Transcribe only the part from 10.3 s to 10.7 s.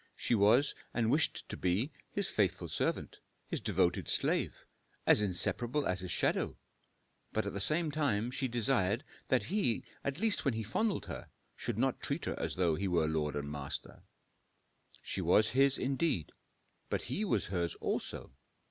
when he